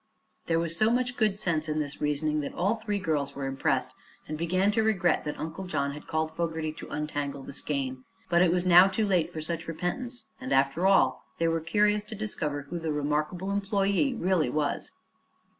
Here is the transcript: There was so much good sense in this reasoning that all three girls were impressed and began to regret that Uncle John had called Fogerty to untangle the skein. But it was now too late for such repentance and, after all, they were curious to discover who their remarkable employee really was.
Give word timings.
There 0.47 0.57
was 0.57 0.75
so 0.75 0.89
much 0.89 1.15
good 1.15 1.37
sense 1.37 1.69
in 1.69 1.79
this 1.79 2.01
reasoning 2.01 2.39
that 2.41 2.55
all 2.55 2.73
three 2.73 2.97
girls 2.97 3.35
were 3.35 3.45
impressed 3.45 3.93
and 4.27 4.35
began 4.35 4.71
to 4.71 4.81
regret 4.81 5.23
that 5.25 5.39
Uncle 5.39 5.67
John 5.67 5.91
had 5.91 6.07
called 6.07 6.35
Fogerty 6.35 6.73
to 6.73 6.89
untangle 6.89 7.43
the 7.43 7.53
skein. 7.53 8.03
But 8.27 8.41
it 8.41 8.51
was 8.51 8.65
now 8.65 8.87
too 8.87 9.05
late 9.05 9.31
for 9.31 9.41
such 9.41 9.67
repentance 9.67 10.25
and, 10.39 10.51
after 10.51 10.87
all, 10.87 11.23
they 11.37 11.47
were 11.47 11.61
curious 11.61 12.03
to 12.05 12.15
discover 12.15 12.63
who 12.63 12.79
their 12.79 12.91
remarkable 12.91 13.51
employee 13.51 14.15
really 14.15 14.49
was. 14.49 14.91